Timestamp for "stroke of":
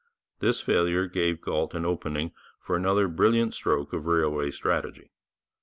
3.53-4.07